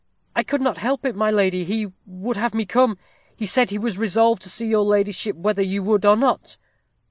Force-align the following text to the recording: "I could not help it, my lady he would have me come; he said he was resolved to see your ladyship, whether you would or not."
"I 0.35 0.41
could 0.41 0.61
not 0.61 0.77
help 0.79 1.05
it, 1.05 1.15
my 1.15 1.29
lady 1.29 1.63
he 1.63 1.91
would 2.07 2.35
have 2.35 2.55
me 2.55 2.65
come; 2.65 2.97
he 3.35 3.45
said 3.45 3.69
he 3.69 3.77
was 3.77 3.99
resolved 3.99 4.41
to 4.41 4.49
see 4.49 4.65
your 4.65 4.81
ladyship, 4.81 5.35
whether 5.35 5.61
you 5.61 5.83
would 5.83 6.05
or 6.07 6.17
not." 6.17 6.57